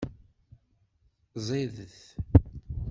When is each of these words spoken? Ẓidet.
Ẓidet. 1.45 1.97